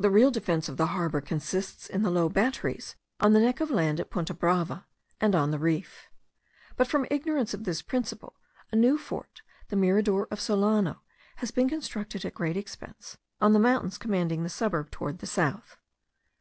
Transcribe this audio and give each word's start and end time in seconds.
The 0.00 0.10
real 0.10 0.32
defence 0.32 0.68
of 0.68 0.76
the 0.76 0.88
harbour 0.88 1.20
consists 1.20 1.88
in 1.88 2.02
the 2.02 2.10
low 2.10 2.28
batteries 2.28 2.96
on 3.20 3.32
the 3.32 3.38
neck 3.38 3.60
of 3.60 3.70
land 3.70 4.00
at 4.00 4.10
Punta 4.10 4.34
Brava, 4.34 4.86
and 5.20 5.36
on 5.36 5.52
the 5.52 5.58
reef; 5.60 6.08
but 6.74 6.88
from 6.88 7.06
ignorance 7.12 7.54
of 7.54 7.62
this 7.62 7.80
principle, 7.80 8.34
a 8.72 8.74
new 8.76 8.98
fort, 8.98 9.42
the 9.68 9.76
Mirador 9.76 10.26
of 10.32 10.40
Solano* 10.40 11.02
has 11.36 11.52
been 11.52 11.68
constructed 11.68 12.24
at 12.24 12.32
a 12.32 12.34
great 12.34 12.56
expense, 12.56 13.18
on 13.40 13.52
the 13.52 13.60
mountains 13.60 13.98
commanding 13.98 14.42
the 14.42 14.48
suburb 14.48 14.90
towards 14.90 15.18
the 15.20 15.28
south. 15.28 15.76